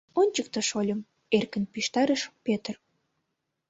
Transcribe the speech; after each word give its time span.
Ончыкто, 0.19 0.59
шольым,— 0.69 1.07
эркын 1.37 1.63
шижтарыш 1.71 2.21
Пӧтыр. 2.45 2.75